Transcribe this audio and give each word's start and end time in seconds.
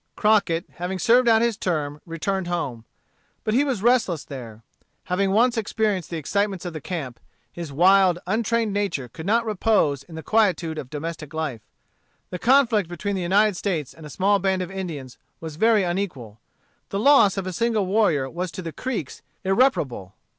Crockett, 0.15 0.65
having 0.77 0.97
served 0.97 1.27
out 1.27 1.43
his 1.43 1.55
term, 1.55 2.01
returned 2.07 2.47
home. 2.47 2.85
But 3.43 3.53
he 3.53 3.63
was 3.63 3.83
restless 3.83 4.23
there. 4.25 4.63
Having 5.03 5.29
once 5.29 5.57
experienced 5.57 6.09
the 6.09 6.17
excitements 6.17 6.65
of 6.65 6.73
the 6.73 6.81
camp, 6.81 7.19
his 7.51 7.71
wild, 7.71 8.17
untrained 8.25 8.73
nature 8.73 9.07
could 9.07 9.27
not 9.27 9.45
repose 9.45 10.01
in 10.01 10.15
the 10.15 10.23
quietude 10.23 10.79
of 10.79 10.89
domestic 10.89 11.35
life. 11.35 11.61
The 12.31 12.39
conflict 12.39 12.89
between 12.89 13.15
the 13.15 13.21
United 13.21 13.55
States 13.57 13.93
and 13.93 14.03
a 14.03 14.09
small 14.09 14.39
band 14.39 14.63
of 14.63 14.71
Indians 14.71 15.19
was 15.39 15.55
very 15.57 15.83
unequal. 15.83 16.39
The 16.89 16.97
loss 16.99 17.37
of 17.37 17.45
a 17.45 17.53
single 17.53 17.85
warrior 17.85 18.27
was 18.27 18.51
to 18.53 18.63
the 18.63 18.73
Creeks 18.73 19.21
irreparable. 19.43 20.15